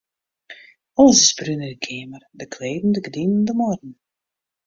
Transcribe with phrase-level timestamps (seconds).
[1.01, 3.93] Alles is brún yn 'e keamer: de kleden, de gerdinen, de muorren.